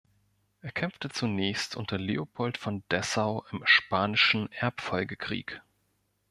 [0.61, 5.61] Er kämpfte zunächst unter Leopold von Dessau im Spanischen Erbfolgekrieg.